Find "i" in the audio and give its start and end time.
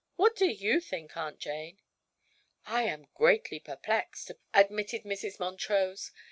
2.65-2.81